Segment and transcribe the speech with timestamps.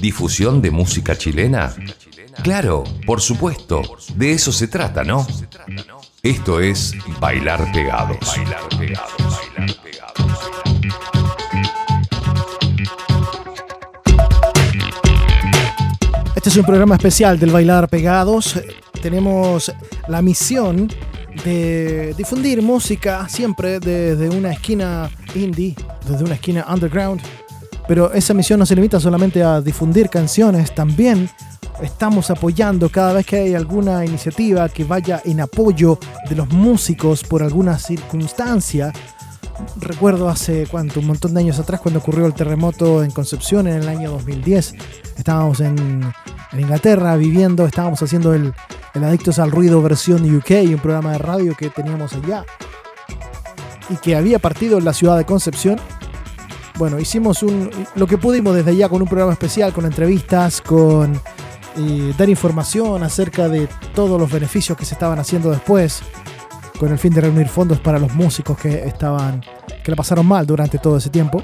[0.00, 1.74] ¿Difusión de música chilena?
[2.42, 3.82] Claro, por supuesto.
[4.14, 5.26] De eso se trata, ¿no?
[6.22, 8.18] Esto es Bailar Pegados.
[16.36, 18.60] Este es un programa especial del Bailar Pegados.
[19.02, 19.72] Tenemos
[20.08, 20.88] la misión
[21.44, 25.74] de difundir música siempre desde una esquina indie,
[26.06, 27.20] desde una esquina underground.
[27.90, 31.28] Pero esa misión no se limita solamente a difundir canciones, también
[31.82, 35.98] estamos apoyando cada vez que hay alguna iniciativa que vaya en apoyo
[36.28, 38.92] de los músicos por alguna circunstancia.
[39.80, 43.82] Recuerdo hace cuánto, un montón de años atrás cuando ocurrió el terremoto en Concepción en
[43.82, 44.74] el año 2010.
[45.18, 46.12] Estábamos en,
[46.56, 48.54] Inglaterra viviendo, estábamos haciendo el,
[48.94, 52.44] el Adictos al Ruido versión UK, un programa de radio que teníamos allá
[53.88, 55.80] y que había partido en la ciudad de Concepción.
[56.80, 57.44] Bueno, hicimos
[57.94, 61.12] lo que pudimos desde allá con un programa especial, con entrevistas, con
[62.16, 66.00] dar información acerca de todos los beneficios que se estaban haciendo después,
[66.78, 69.42] con el fin de reunir fondos para los músicos que estaban,
[69.84, 71.42] que la pasaron mal durante todo ese tiempo.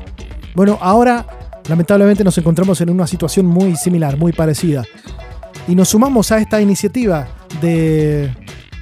[0.55, 1.27] Bueno, ahora
[1.69, 4.85] lamentablemente nos encontramos en una situación muy similar, muy parecida.
[5.69, 7.29] Y nos sumamos a esta iniciativa
[7.61, 8.35] de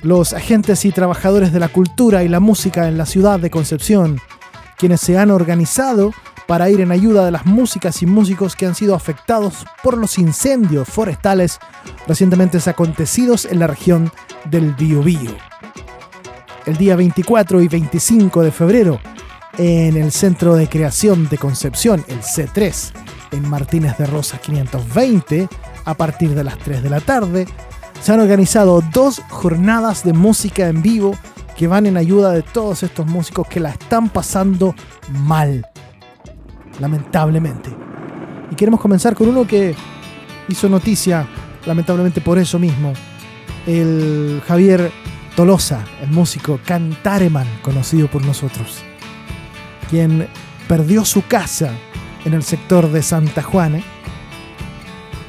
[0.05, 4.21] los agentes y trabajadores de la cultura y la música en la ciudad de Concepción,
[4.79, 6.13] quienes se han organizado
[6.47, 10.19] para ir en ayuda de las músicas y músicos que han sido afectados por los
[10.19, 11.59] incendios forestales
[12.07, 14.11] recientemente acontecidos en la región
[14.51, 15.33] del Biobío.
[16.67, 19.01] El día 24 y 25 de febrero,
[19.59, 22.93] en el Centro de Creación de Concepción, el C3,
[23.33, 25.49] en Martínez de Rosas 520,
[25.85, 27.47] a partir de las 3 de la tarde,
[28.01, 31.17] se han organizado dos jornadas de música en vivo
[31.57, 34.75] que van en ayuda de todos estos músicos que la están pasando
[35.11, 35.67] mal,
[36.81, 37.71] lamentablemente.
[38.51, 39.75] Y queremos comenzar con uno que
[40.49, 41.27] hizo noticia,
[41.67, 42.93] lamentablemente por eso mismo,
[43.67, 44.91] el Javier
[45.37, 48.83] Tolosa, el músico Cantareman, conocido por nosotros,
[49.91, 50.29] quien
[50.69, 51.71] perdió su casa
[52.25, 53.81] en el sector de Santa Juana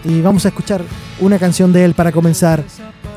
[0.03, 0.83] y vamos a escuchar
[1.19, 2.63] una canción de él para comenzar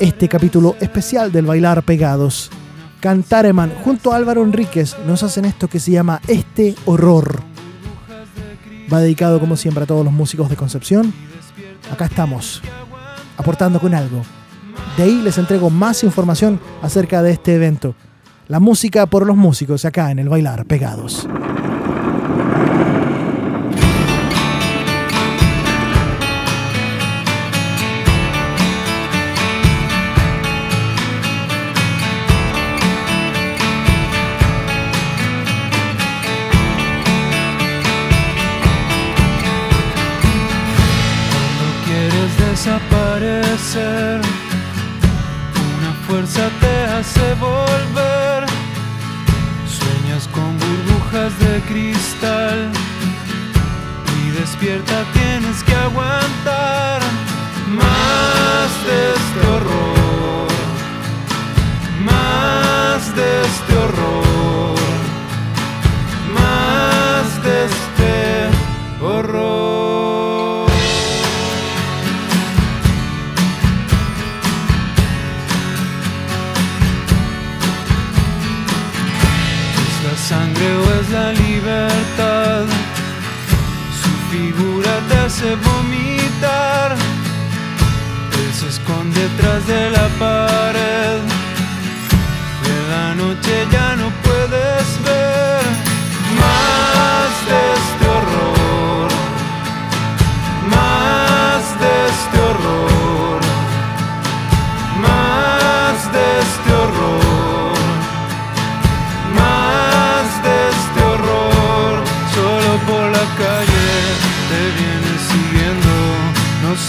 [0.01, 2.51] este capítulo especial del Bailar Pegados.
[3.01, 7.48] Cantareman junto a Álvaro Enríquez nos hacen esto que se llama Este Horror.
[8.93, 11.13] Va dedicado como siempre a todos los músicos de Concepción.
[11.93, 12.63] Acá estamos,
[13.37, 14.23] aportando con algo.
[14.97, 17.95] De ahí les entrego más información acerca de este evento.
[18.49, 21.29] La música por los músicos acá en el Bailar Pegados.
[45.79, 48.47] Una fuerza te hace volver.
[49.67, 52.71] Sueñas con burbujas de cristal.
[54.17, 57.01] Y despierta tienes que aguantar
[57.69, 60.49] más de este horror.
[62.05, 64.28] Más de este horror.
[85.39, 86.97] Hace vomitar.
[88.33, 91.21] Él se esconde detrás de la pared.
[92.65, 94.28] De la noche ya no puedes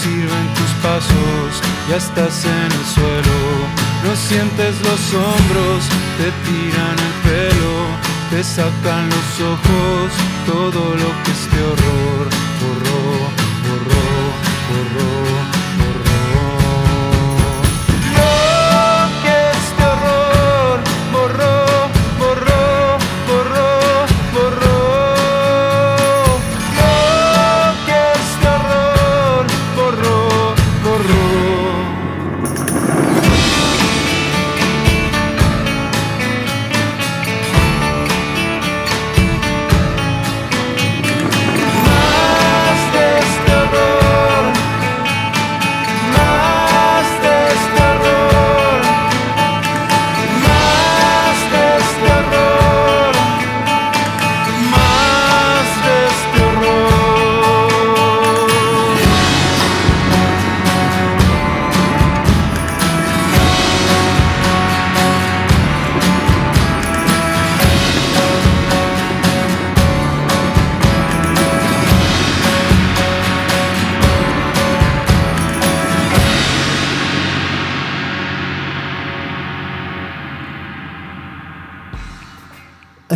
[0.02, 1.50] sirven tus pasos,
[1.88, 3.38] ya estás en el suelo,
[4.04, 5.80] no sientes los hombros,
[6.18, 7.74] te tiran el pelo,
[8.30, 10.08] te sacan los ojos,
[10.46, 12.24] todo lo que este horror
[12.62, 13.00] borró,
[13.68, 14.04] borró,
[14.70, 15.59] borró.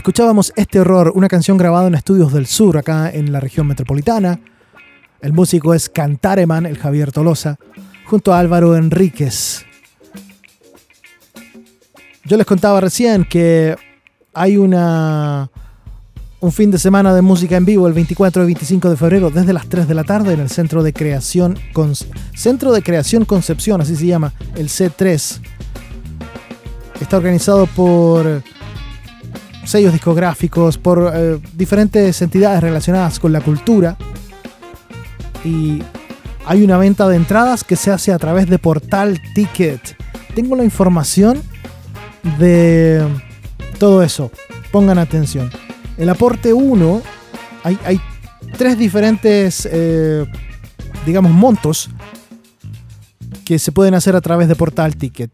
[0.05, 4.39] Escuchábamos Este Horror, una canción grabada en estudios del sur, acá en la región metropolitana.
[5.23, 7.57] El músico es Cantareman, el Javier Tolosa,
[8.05, 9.65] junto a Álvaro Enríquez.
[12.27, 13.77] Yo les contaba recién que
[14.35, 15.51] hay una
[16.41, 19.55] un fin de semana de música en vivo el 24 y 25 de febrero desde
[19.55, 21.59] las 3 de la tarde en el Centro de Creación
[22.35, 25.41] Centro de Creación Concepción, así se llama, el C3.
[27.01, 28.43] Está organizado por
[29.65, 33.97] sellos discográficos, por eh, diferentes entidades relacionadas con la cultura.
[35.45, 35.83] Y
[36.47, 39.97] hay una venta de entradas que se hace a través de Portal Ticket.
[40.35, 41.43] Tengo la información
[42.39, 43.07] de
[43.79, 44.31] todo eso.
[44.73, 45.51] Pongan atención.
[45.97, 47.03] El aporte 1,
[47.63, 48.01] hay, hay,
[48.57, 50.27] tres diferentes, eh,
[51.07, 51.91] digamos, montos
[53.45, 55.31] que se pueden hacer a través de Portal Ticket.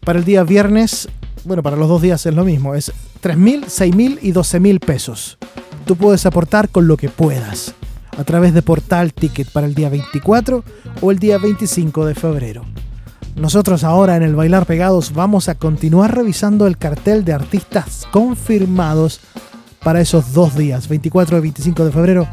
[0.00, 1.08] Para el día viernes,
[1.48, 2.92] bueno, para los dos días es lo mismo, es
[3.22, 5.38] 3.000, 6.000 y 12.000 pesos.
[5.86, 7.74] Tú puedes aportar con lo que puedas
[8.18, 10.62] a través de Portal Ticket para el día 24
[11.00, 12.64] o el día 25 de febrero.
[13.34, 19.20] Nosotros ahora en el Bailar Pegados vamos a continuar revisando el cartel de artistas confirmados
[19.82, 22.28] para esos dos días, 24 y 25 de febrero,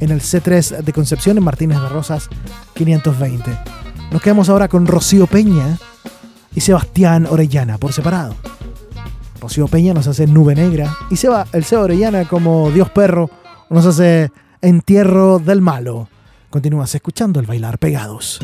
[0.00, 2.28] en el C3 de Concepción en Martínez de Rosas
[2.74, 3.56] 520.
[4.10, 5.78] Nos quedamos ahora con Rocío Peña
[6.54, 8.34] y Sebastián Orellana por separado.
[9.48, 13.30] Rocío Peña nos hace Nube Negra y Seba, el Seba Orellana como Dios Perro
[13.70, 14.30] nos hace
[14.60, 16.10] Entierro del Malo.
[16.50, 18.40] Continúas escuchando el Bailar Pegados.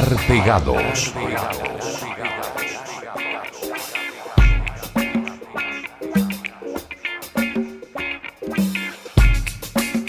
[0.00, 1.12] Pegados.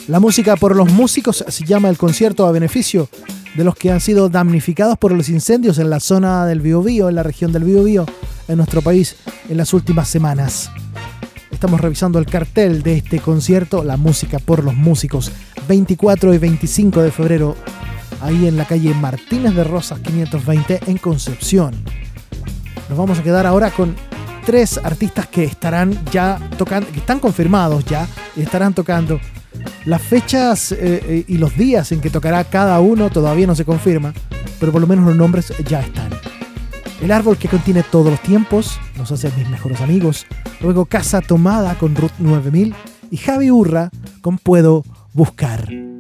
[0.08, 3.10] La música por los músicos se llama el concierto a beneficio
[3.56, 7.16] de los que han sido damnificados por los incendios en la zona del Biobío, en
[7.16, 8.06] la región del Biobío,
[8.48, 9.18] en nuestro país,
[9.50, 10.72] en las últimas semanas.
[11.52, 15.34] Estamos revisando el cartel de este concierto, la música por los músicos,
[15.68, 17.58] 24 y 25 de febrero,
[18.22, 21.74] ahí en la calle Martínez de Rosas 520 en Concepción.
[22.90, 23.96] Nos vamos a quedar ahora con
[24.46, 29.20] tres artistas que estarán ya tocando, que están confirmados ya, estarán tocando.
[29.86, 33.66] Las fechas eh, eh, y los días en que tocará cada uno todavía no se
[33.66, 34.14] confirma,
[34.60, 36.10] pero por lo menos los nombres ya están.
[37.02, 40.28] El árbol que contiene todos los tiempos, nos hace mis mejores amigos.
[40.62, 42.76] Luego Casa Tomada con Ruth 9000
[43.10, 43.90] y Javi Urra
[44.22, 45.91] con Puedo Buscar.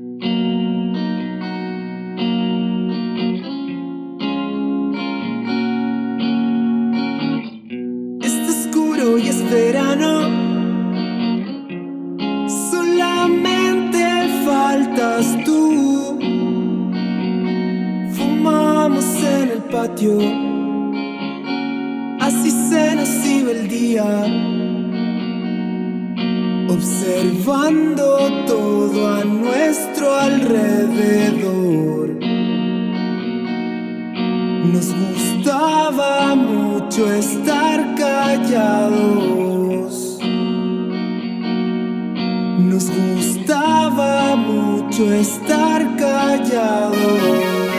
[9.51, 10.13] Verano.
[12.71, 14.03] Solamente
[14.45, 16.17] faltas tú.
[18.13, 20.17] Fumamos en el patio.
[22.19, 24.05] Así se nos iba el día.
[26.69, 28.05] Observando
[28.47, 31.71] todo a nuestro alrededor.
[34.63, 38.99] Nos gustaba mucho estar callados.
[42.59, 47.70] Nos gustaba mucho estar callados.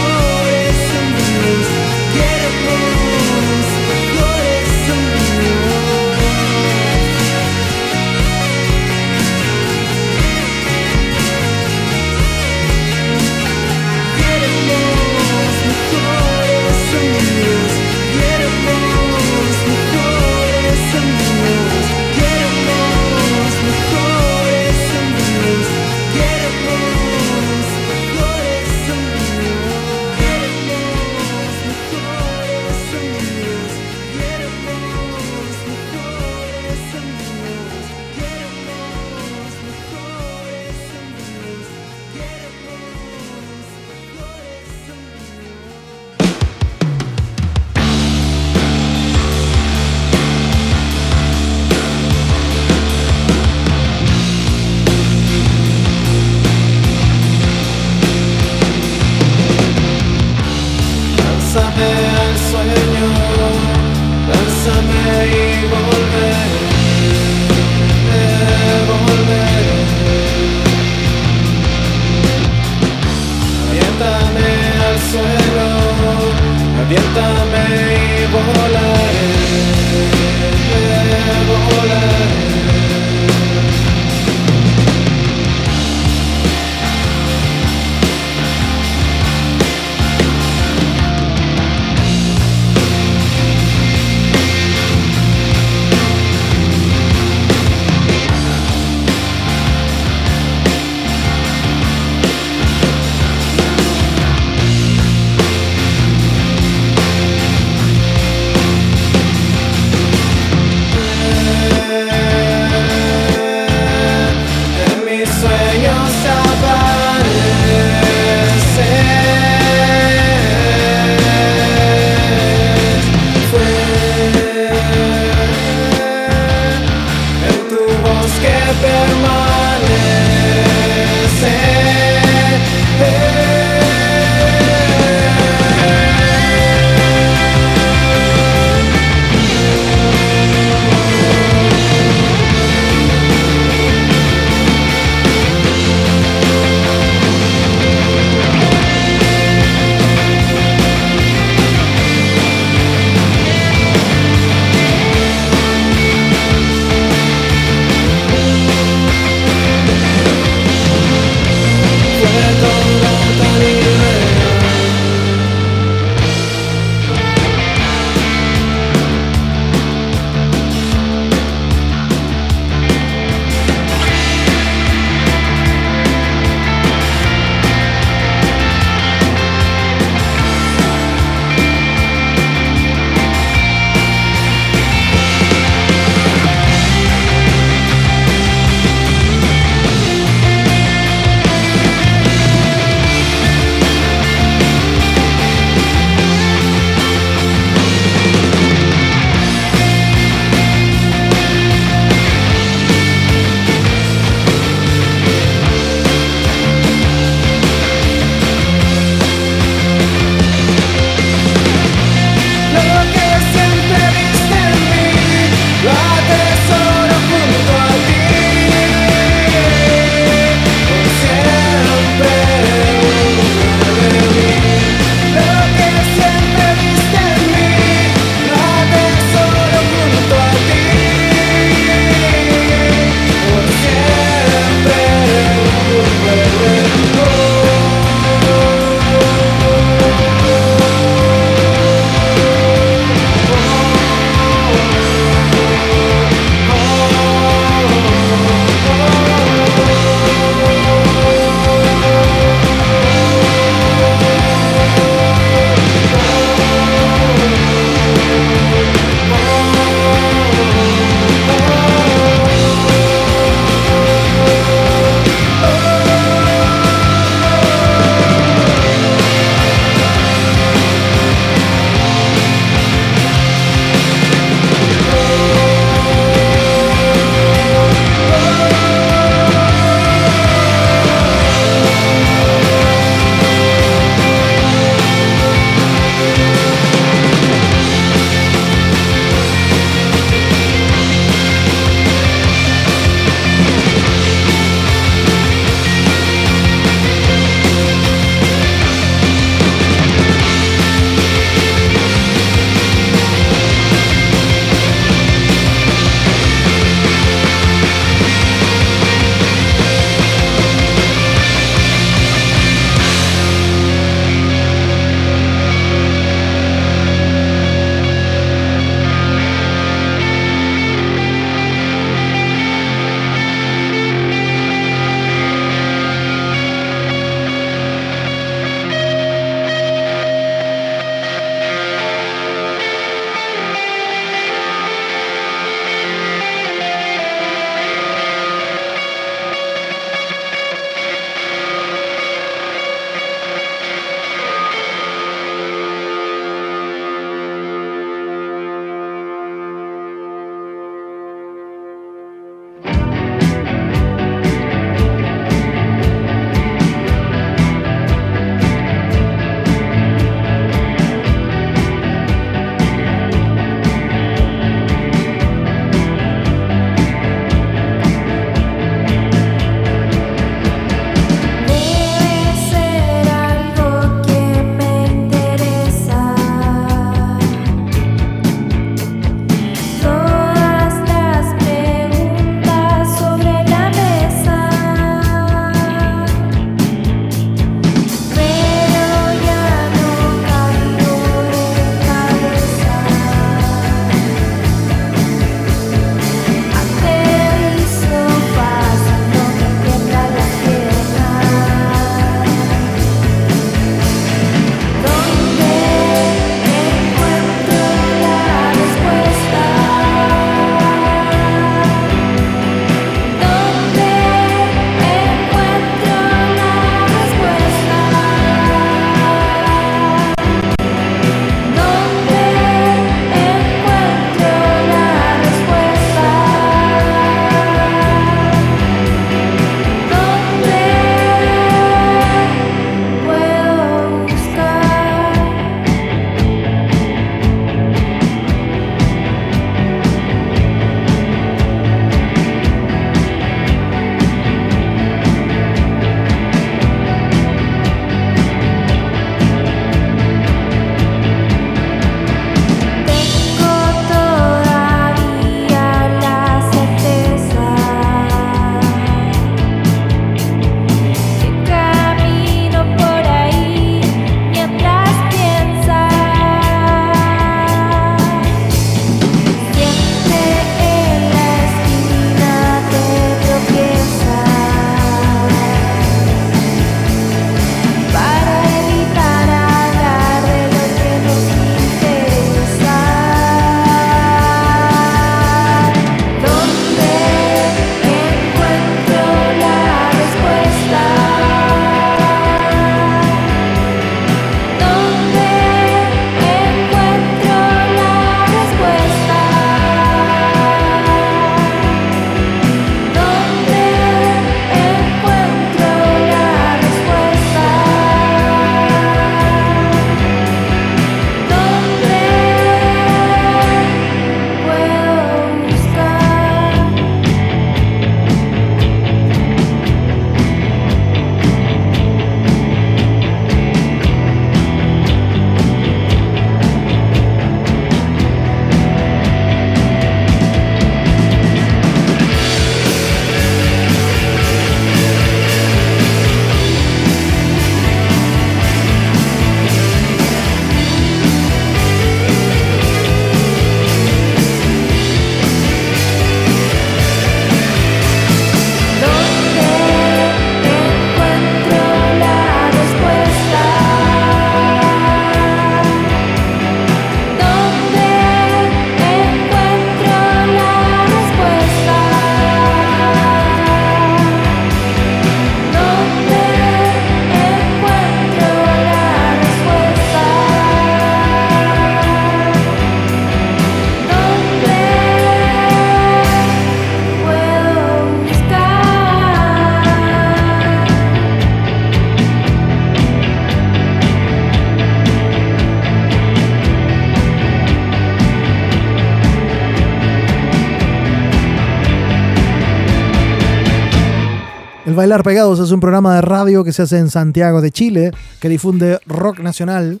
[594.98, 598.48] Bailar Pegados es un programa de radio que se hace en Santiago de Chile, que
[598.48, 600.00] difunde rock nacional.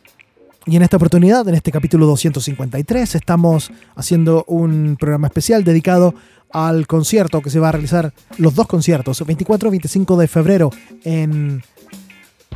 [0.66, 6.16] Y en esta oportunidad, en este capítulo 253, estamos haciendo un programa especial dedicado
[6.52, 10.70] al concierto que se va a realizar, los dos conciertos, 24 y 25 de febrero,
[11.04, 11.62] en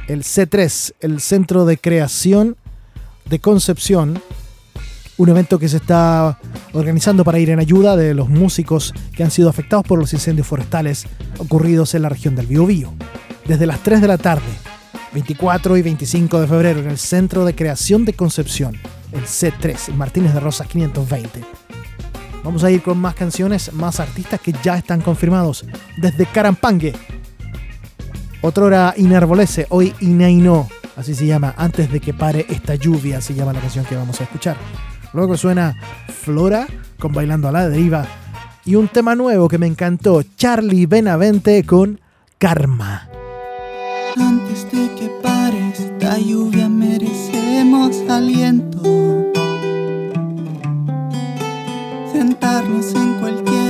[0.09, 2.57] el C3, el Centro de Creación
[3.25, 4.21] de Concepción,
[5.17, 6.41] un evento que se está
[6.73, 10.47] organizando para ir en ayuda de los músicos que han sido afectados por los incendios
[10.47, 11.07] forestales
[11.39, 12.93] ocurridos en la región del Biobío.
[13.47, 14.43] Desde las 3 de la tarde,
[15.13, 18.77] 24 y 25 de febrero, en el Centro de Creación de Concepción,
[19.13, 21.41] el C3, en Martínez de Rosas 520.
[22.45, 25.65] Vamos a ir con más canciones, más artistas que ya están confirmados.
[25.99, 26.95] Desde Carampangue,
[28.41, 33.53] hora Inarbolece, hoy Inaino, así se llama, antes de que pare esta lluvia, se llama
[33.53, 34.57] la canción que vamos a escuchar.
[35.13, 35.77] Luego suena
[36.09, 36.67] Flora
[36.99, 38.07] con Bailando a la Deriva.
[38.65, 42.01] Y un tema nuevo que me encantó, Charlie Benavente con
[42.39, 43.09] Karma.
[44.17, 48.83] Antes de que pare esta lluvia merecemos aliento.
[52.13, 53.62] Sentarnos en cualquier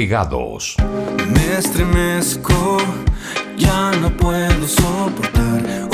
[0.00, 0.76] Pegados.
[1.28, 2.78] Me estremezco,
[3.58, 5.89] ya no puedo soportar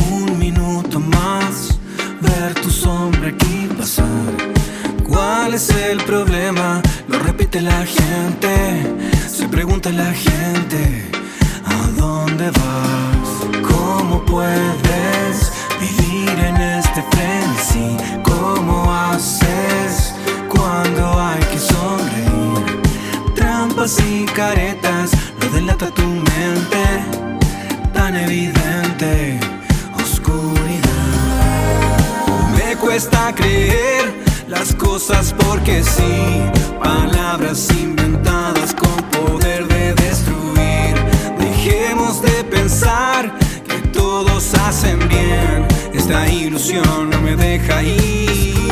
[23.87, 27.05] Trampas y caretas, lo delata tu mente,
[27.93, 29.39] tan evidente,
[29.95, 30.91] oscuridad.
[32.57, 34.12] Me cuesta creer
[34.49, 36.43] las cosas porque sí,
[36.82, 40.97] palabras inventadas con poder de destruir.
[41.39, 43.32] Dejemos de pensar
[43.68, 45.64] que todos hacen bien,
[45.95, 48.65] esta ilusión no me deja ir.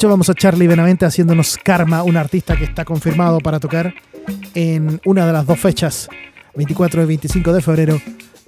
[0.00, 3.92] Escuchábamos a Charlie Benavente haciéndonos Karma, un artista que está confirmado para tocar
[4.54, 6.08] en una de las dos fechas,
[6.54, 8.00] 24 y 25 de febrero,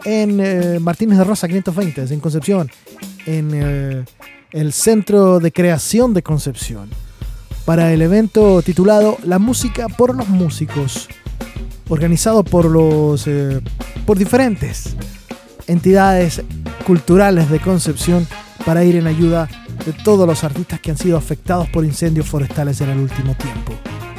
[0.07, 2.71] en eh, Martínez de Rosa 520, en Concepción,
[3.27, 4.05] en eh,
[4.53, 6.89] el Centro de Creación de Concepción,
[7.67, 11.07] para el evento titulado La música por los músicos,
[11.91, 13.61] organizado por los eh,
[14.07, 14.97] por diferentes
[15.67, 16.43] entidades
[16.87, 18.27] culturales de Concepción
[18.65, 19.51] para ir en ayuda
[19.85, 23.73] de todos los artistas que han sido afectados por incendios forestales en el último tiempo,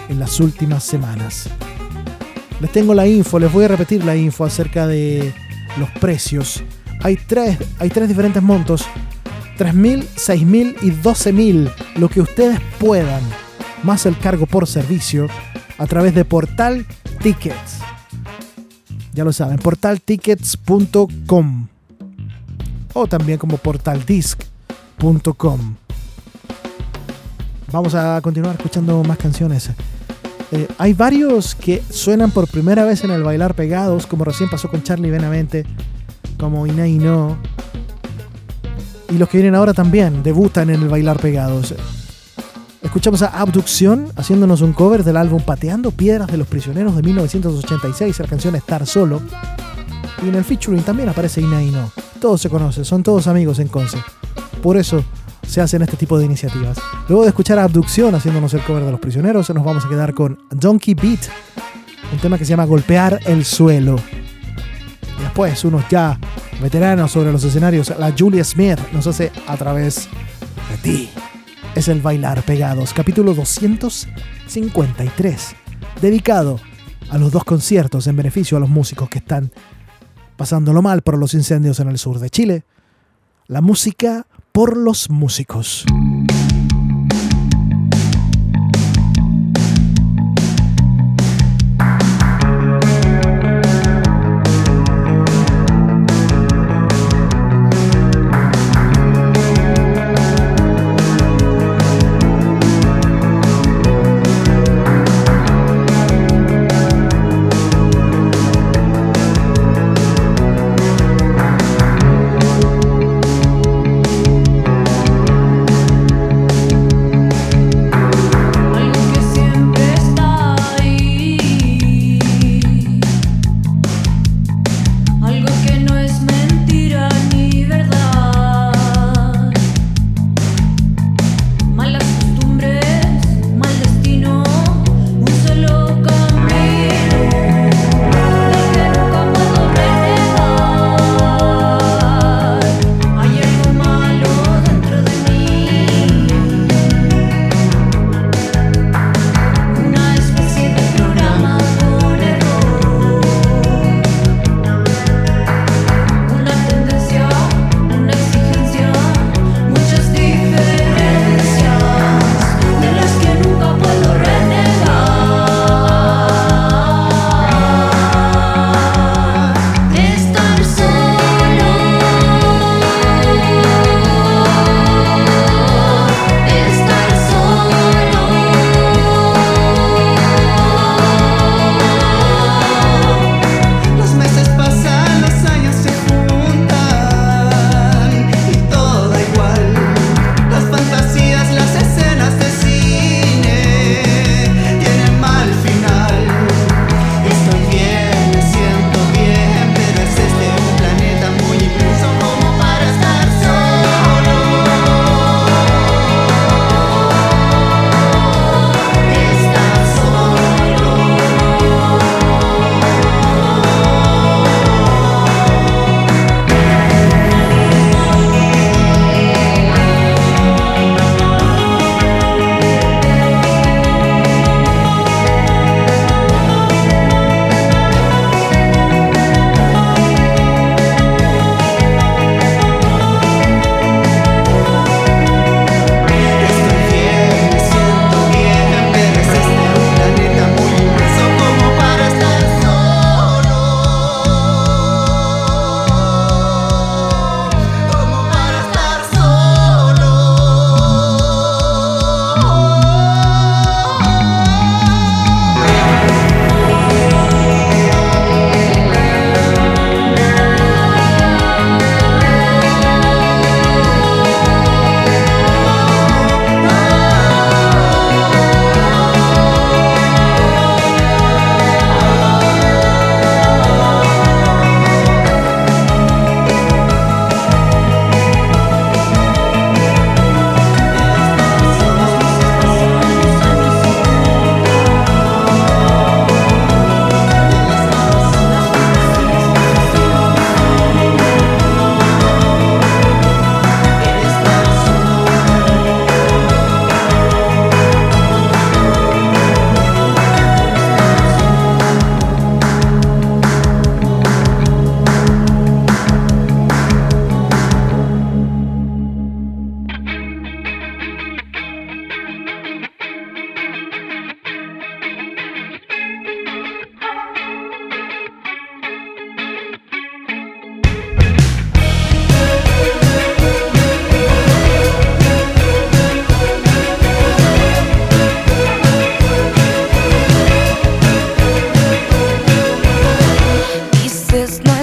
[0.09, 1.49] en las últimas semanas.
[2.59, 5.33] Les tengo la info, les voy a repetir la info acerca de
[5.77, 6.63] los precios.
[7.01, 8.85] Hay tres, hay tres diferentes montos,
[9.57, 13.21] 3.000, 6.000 y 12.000, lo que ustedes puedan,
[13.83, 15.27] más el cargo por servicio,
[15.77, 16.85] a través de Portal
[17.21, 17.79] Tickets.
[19.13, 21.67] Ya lo saben, portaltickets.com
[22.93, 23.57] o también como
[27.73, 29.69] Vamos a continuar escuchando más canciones.
[30.51, 34.69] Eh, hay varios que suenan por primera vez en el bailar pegados, como recién pasó
[34.69, 35.65] con Charlie Benavente,
[36.39, 37.37] como Ina y No.
[39.09, 41.75] Y los que vienen ahora también debutan en el bailar pegados.
[42.81, 48.19] Escuchamos a Abducción haciéndonos un cover del álbum Pateando Piedras de los Prisioneros de 1986,
[48.19, 49.21] la canción Estar Solo.
[50.23, 51.91] Y en el featuring también aparece Ina y No.
[52.21, 53.97] Todos se conocen, son todos amigos en Conce.
[54.61, 55.03] Por eso
[55.47, 56.77] se hacen este tipo de iniciativas.
[57.07, 60.37] Luego de escuchar Abducción haciéndonos el cover de los prisioneros, nos vamos a quedar con
[60.51, 61.21] Donkey Beat,
[62.11, 63.95] un tema que se llama Golpear el Suelo.
[65.19, 66.19] Después, unos ya
[66.61, 70.07] veteranos sobre los escenarios, la Julia Smith nos hace a través
[70.69, 71.09] de ti.
[71.75, 75.55] es el Bailar Pegados, capítulo 253,
[76.01, 76.59] dedicado
[77.09, 79.51] a los dos conciertos en beneficio a los músicos que están
[80.35, 82.63] pasándolo mal por los incendios en el sur de Chile.
[83.47, 85.83] La música por los músicos.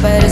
[0.00, 0.30] tiempo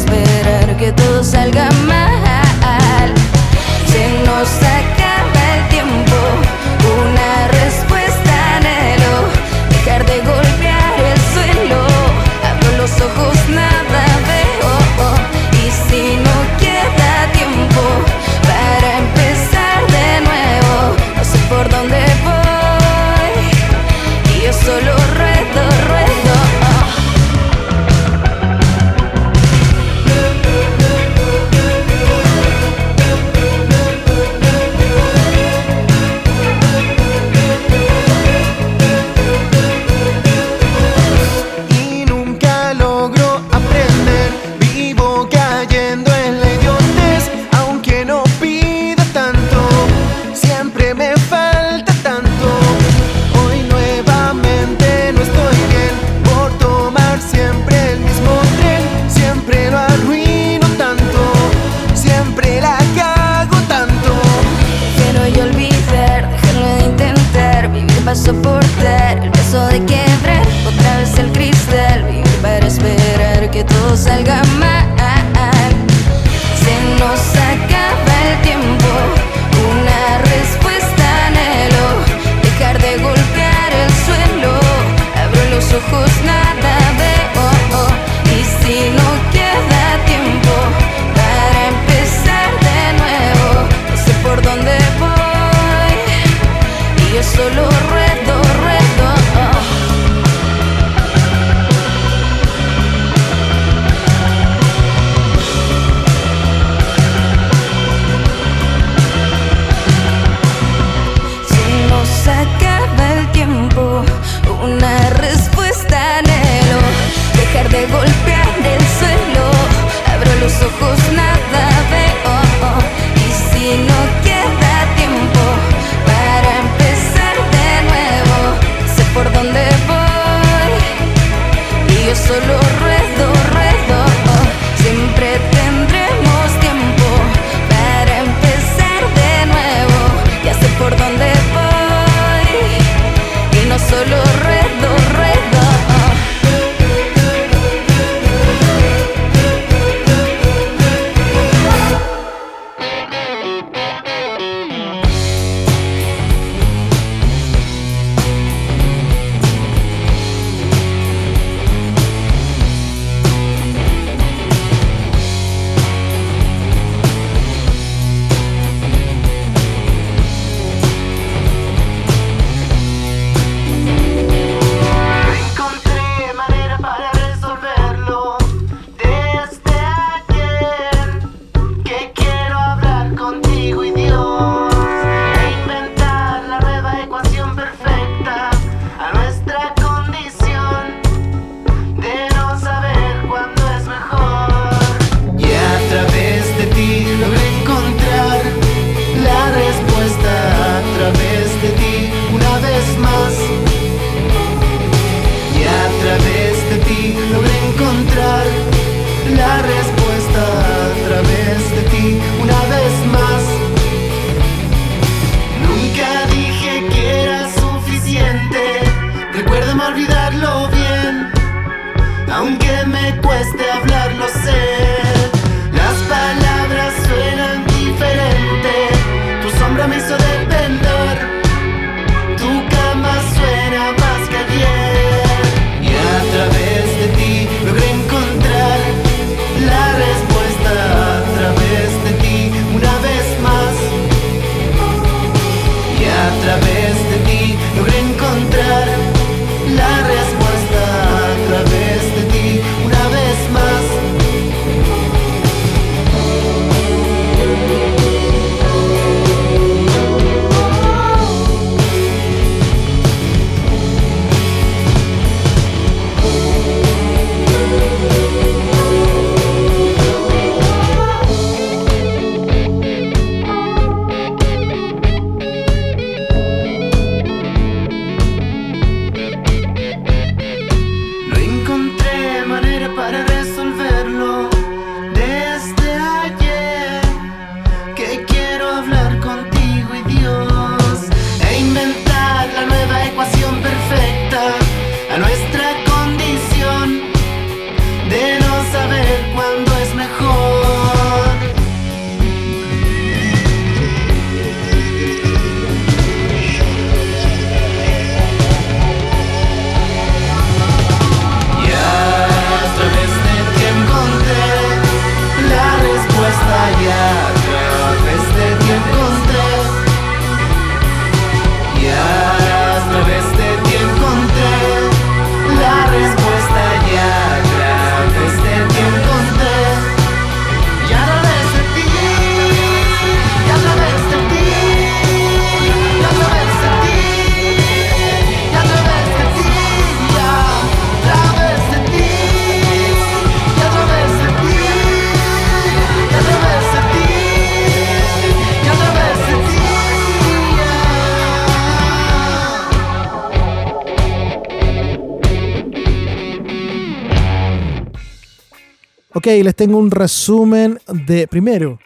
[359.28, 361.78] les tengo un resumen de, primero,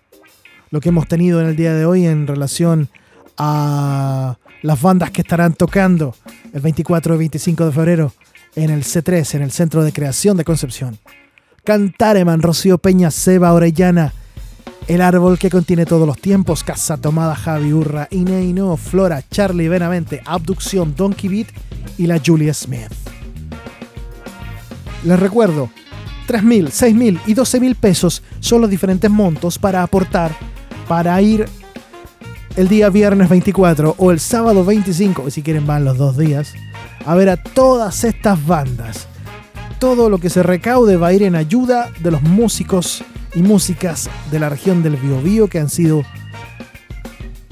[0.70, 2.88] lo que hemos tenido en el día de hoy en relación
[3.36, 6.14] a las bandas que estarán tocando
[6.52, 8.12] el 24 y 25 de febrero
[8.54, 10.98] en el C3, en el Centro de Creación de Concepción.
[11.64, 14.12] Cantareman, Rocío Peña, Seba Orellana,
[14.86, 20.22] El Árbol que contiene todos los tiempos, Casa Tomada, Javi Urra, Ineino, Flora, Charlie Benavente,
[20.24, 21.48] Abducción, Donkey Beat
[21.98, 22.92] y la Julia Smith.
[25.02, 25.70] Les recuerdo,
[26.26, 30.32] 3.000, 6.000 y 12.000 pesos son los diferentes montos para aportar
[30.88, 31.46] para ir
[32.56, 36.52] el día viernes 24 o el sábado 25, si quieren van los dos días,
[37.06, 39.06] a ver a todas estas bandas.
[39.78, 43.02] Todo lo que se recaude va a ir en ayuda de los músicos
[43.34, 46.02] y músicas de la región del Biobío que han sido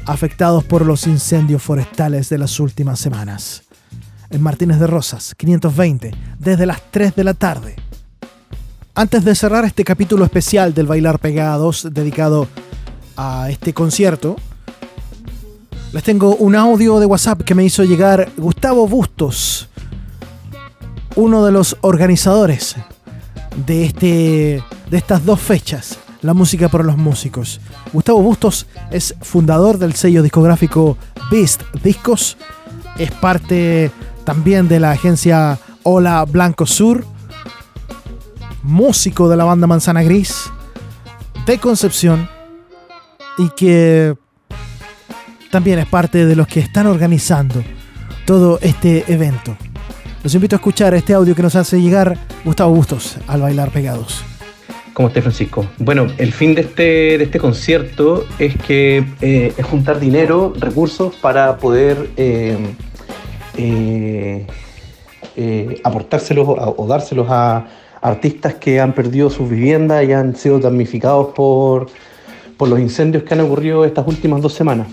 [0.06, 3.62] afectados por los incendios forestales de las últimas semanas.
[4.28, 7.76] En Martínez de Rosas, 520, desde las 3 de la tarde.
[9.01, 12.46] Antes de cerrar este capítulo especial del Bailar Pegados dedicado
[13.16, 14.36] a este concierto,
[15.94, 19.70] les tengo un audio de WhatsApp que me hizo llegar Gustavo Bustos,
[21.16, 22.76] uno de los organizadores
[23.64, 27.59] de, este, de estas dos fechas, la música para los músicos.
[27.94, 30.98] Gustavo Bustos es fundador del sello discográfico
[31.30, 32.36] Beast Discos,
[32.98, 33.90] es parte
[34.24, 37.07] también de la agencia Hola Blanco Sur,
[38.70, 40.50] músico de la banda Manzana Gris
[41.44, 42.28] de Concepción
[43.36, 44.14] y que
[45.50, 47.62] también es parte de los que están organizando
[48.24, 49.56] todo este evento.
[50.22, 54.22] Los invito a escuchar este audio que nos hace llegar Gustavo Bustos al bailar pegados.
[54.92, 55.66] ¿Cómo estás, Francisco?
[55.78, 56.82] Bueno, el fin de este,
[57.18, 62.56] de este concierto es que eh, es juntar dinero, recursos para poder eh,
[63.56, 64.46] eh,
[65.82, 67.66] aportárselos o dárselos a,
[68.01, 71.88] artistas que han perdido sus viviendas y han sido damnificados por,
[72.57, 74.88] por los incendios que han ocurrido estas últimas dos semanas.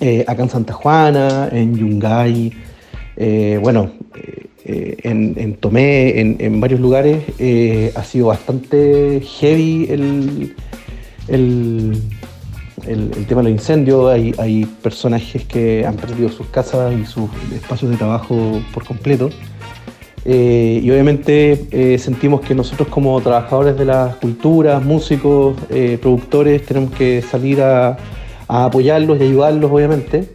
[0.00, 2.52] Eh, acá en Santa Juana, en Yungay,
[3.16, 3.90] eh, bueno,
[4.64, 7.22] eh, en, Tomé, en, varios lugares,
[7.94, 10.54] ha sido bastante heavy el,
[11.28, 14.10] el, tema de los incendios.
[14.10, 19.30] Hay, hay personajes que han perdido sus casas y sus espacios de trabajo por completo.
[20.28, 26.66] Eh, y obviamente eh, sentimos que nosotros como trabajadores de las culturas, músicos, eh, productores,
[26.66, 27.96] tenemos que salir a,
[28.48, 30.28] apoyarlos y ayudarlos, obviamente.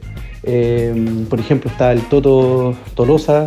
[1.30, 3.46] por ejemplo, está el Toto Tolosa,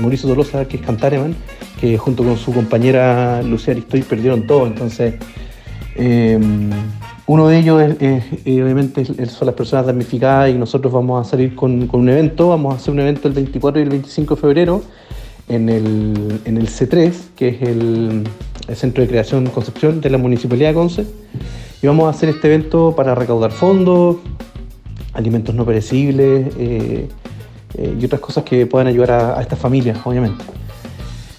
[0.00, 1.34] Mauricio Tolosa, que es Cantareman,
[1.80, 4.66] que junto con su compañera Lucía Aristoy perdieron todo.
[4.66, 5.14] Entonces,
[7.26, 11.86] uno de ellos es, obviamente son las personas damnificadas y nosotros vamos a salir con,
[11.88, 14.82] con un evento, vamos a hacer un evento el 24 y el 25 de febrero
[15.48, 18.24] en el, en el C3, que es el,
[18.74, 21.06] Centro de Creación Concepción de la Municipalidad de Conce.
[21.80, 24.16] Y vamos a hacer este evento para recaudar fondos,
[25.12, 27.06] alimentos no perecibles eh,
[27.74, 30.44] eh, y otras cosas que puedan ayudar a, estas familias, obviamente.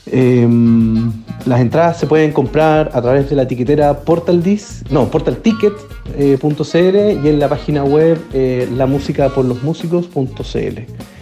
[0.05, 1.11] Em,
[1.45, 7.27] las entradas se pueden comprar a través de la etiquetera Portaldis, no, portalticket.cl eh, y
[7.27, 11.16] en la página web lamusicaporlosmúsicos.cl.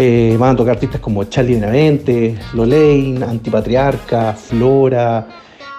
[0.00, 5.26] Eh, van a tocar artistas como Charlie Benavente, Lolaine, Antipatriarca, Flora,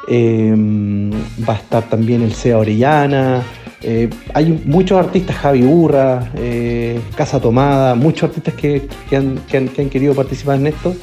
[0.09, 1.09] em,
[1.47, 3.41] va a estar también el Sea Orellana.
[3.82, 10.57] Eh, hay muchos artistas, Javi Urra, eh, Casa Tomada, muchos artistas que, han, querido participar
[10.57, 10.93] en esto.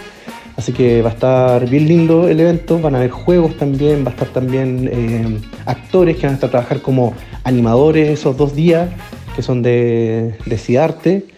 [0.54, 4.10] Así que va a estar bien lindo el evento, van a haber juegos también, va
[4.10, 7.14] a estar también em, actores que van a estar a trabajar como
[7.44, 8.90] animadores esos dos días,
[9.34, 11.35] que son de, de.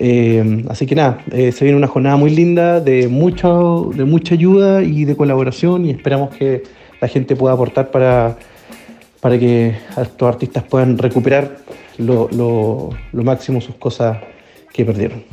[0.00, 4.34] Eh, así que nada, eh, se viene una jornada muy linda de, mucho, de mucha
[4.34, 6.62] ayuda y de colaboración y esperamos que
[7.00, 8.38] la gente pueda aportar para,
[9.20, 11.58] para que estos artistas puedan recuperar
[11.98, 14.18] lo, lo, lo máximo sus cosas
[14.72, 15.24] que perdieron.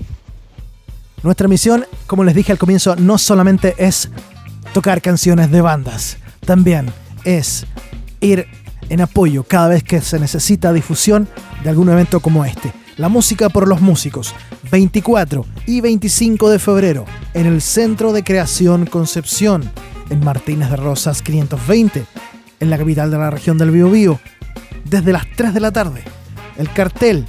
[1.21, 4.09] Nuestra misión, como les dije al comienzo, no solamente es
[4.73, 6.87] tocar canciones de bandas, también
[7.23, 7.65] es
[8.19, 8.47] ir
[8.89, 11.27] en apoyo cada vez que se necesita difusión
[11.63, 12.71] de algún evento como este.
[12.97, 14.33] La música por los músicos,
[14.71, 19.69] 24 y 25 de febrero, en el Centro de Creación Concepción,
[20.09, 22.05] en Martínez de Rosas 520,
[22.61, 24.21] en la capital de la región del Biobío,
[24.85, 26.05] desde las 3 de la tarde.
[26.57, 27.25] El cartel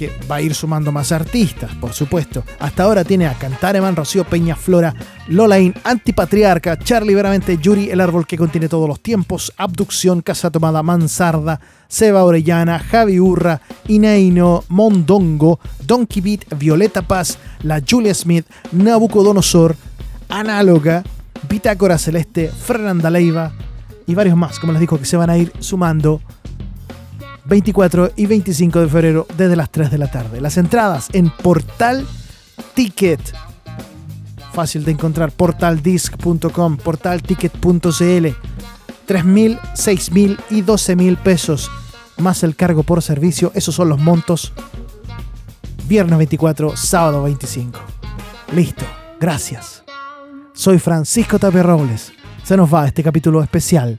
[0.00, 2.42] que va a ir sumando más artistas, por supuesto.
[2.58, 4.94] Hasta ahora tiene a Cantareman, Rocío Peña, Flora,
[5.28, 10.82] Lolain, Antipatriarca, Charlie Veramente, Yuri, El Árbol que contiene todos los tiempos, Abducción, Casa Tomada,
[10.82, 19.76] Mansarda, Seba Orellana, Javi Urra, Inaino, Mondongo, Donkey Beat, Violeta Paz, La Julia Smith, Nabucodonosor,
[20.30, 21.04] Análoga,
[21.46, 23.52] Bitácora Celeste, Fernanda Leiva
[24.06, 26.22] y varios más, como les digo, que se van a ir sumando
[27.50, 30.40] 24 y 25 de febrero desde las 3 de la tarde.
[30.40, 32.06] Las entradas en Portal
[32.74, 33.20] Ticket.
[34.52, 38.26] Fácil de encontrar, portaldisc.com, portalticket.cl.
[39.08, 41.70] 3.000, 6.000 y 12.000 pesos,
[42.18, 43.50] más el cargo por servicio.
[43.56, 44.52] Esos son los montos.
[45.88, 47.80] Viernes 24, sábado 25.
[48.54, 48.84] Listo,
[49.20, 49.82] gracias.
[50.52, 52.12] Soy Francisco Tapia Robles.
[52.44, 53.98] Se nos va este capítulo especial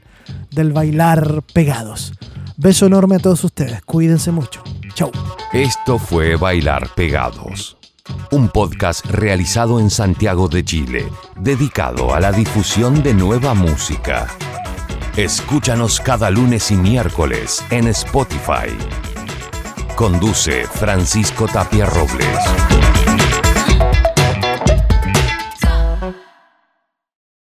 [0.50, 2.14] del bailar pegados.
[2.56, 3.82] Beso enorme a todos ustedes.
[3.82, 4.62] Cuídense mucho.
[4.94, 5.10] Chau.
[5.52, 7.76] Esto fue Bailar Pegados,
[8.30, 14.28] un podcast realizado en Santiago de Chile, dedicado a la difusión de nueva música.
[15.16, 18.76] Escúchanos cada lunes y miércoles en Spotify.
[19.94, 22.91] Conduce Francisco Tapia Robles.